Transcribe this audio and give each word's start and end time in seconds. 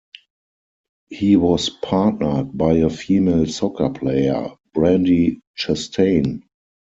He 1.09 1.35
was 1.35 1.69
partnered 1.69 2.57
by 2.57 2.73
a 2.77 2.89
female 2.89 3.45
soccer 3.45 3.91
player, 3.91 4.49
Brandi 4.75 5.41
Chastain. 5.55 6.41